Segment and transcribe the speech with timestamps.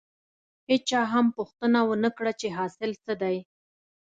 [0.69, 3.37] هېچا هم پوښتنه ونه کړه چې حاصل څه دی.